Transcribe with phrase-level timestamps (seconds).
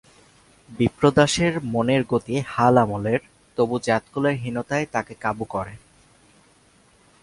[0.69, 3.19] বিপ্রদাসের মনের গতি হাল-আমলের,
[3.57, 5.75] তবু জাতকুলের হীনতায় তাকে কাবু করে।